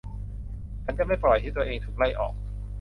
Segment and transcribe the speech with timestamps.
[0.83, 2.33] ฉันจะไม่ปล่อยให้ตัวเองถูกไล่ออก